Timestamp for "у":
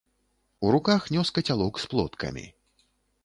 0.67-0.71